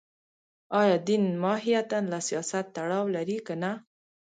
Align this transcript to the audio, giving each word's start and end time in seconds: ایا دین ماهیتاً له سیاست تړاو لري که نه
ایا 0.81 0.97
دین 1.07 1.23
ماهیتاً 1.43 1.99
له 2.11 2.19
سیاست 2.27 2.65
تړاو 2.75 3.05
لري 3.15 3.37
که 3.47 3.53
نه 3.61 3.71